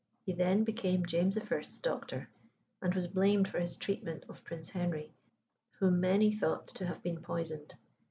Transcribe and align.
He 0.25 0.33
then 0.33 0.63
became 0.63 1.05
James 1.05 1.37
I.'s 1.37 1.79
doctor, 1.79 2.27
and 2.81 2.95
was 2.95 3.07
blamed 3.07 3.47
for 3.47 3.59
his 3.59 3.77
treatment 3.77 4.25
of 4.29 4.43
Prince 4.43 4.69
Henry, 4.71 5.13
whom 5.73 6.01
many 6.01 6.31
thought 6.33 6.65
to 6.69 6.87
have 6.87 7.03
been 7.03 7.21
poisoned. 7.21 7.75